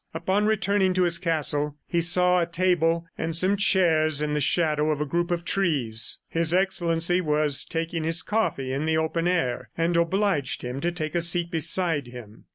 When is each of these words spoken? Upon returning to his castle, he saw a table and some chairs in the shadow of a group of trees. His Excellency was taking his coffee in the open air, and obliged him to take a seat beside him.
Upon 0.15 0.47
returning 0.47 0.95
to 0.95 1.03
his 1.03 1.19
castle, 1.19 1.77
he 1.85 2.01
saw 2.01 2.41
a 2.41 2.47
table 2.47 3.05
and 3.19 3.35
some 3.35 3.55
chairs 3.55 4.19
in 4.19 4.33
the 4.33 4.41
shadow 4.41 4.89
of 4.89 4.99
a 4.99 5.05
group 5.05 5.29
of 5.29 5.45
trees. 5.45 6.21
His 6.27 6.55
Excellency 6.55 7.21
was 7.21 7.63
taking 7.65 8.03
his 8.03 8.23
coffee 8.23 8.73
in 8.73 8.85
the 8.85 8.97
open 8.97 9.27
air, 9.27 9.69
and 9.77 9.95
obliged 9.95 10.63
him 10.63 10.81
to 10.81 10.91
take 10.91 11.13
a 11.13 11.21
seat 11.21 11.51
beside 11.51 12.07
him. 12.07 12.45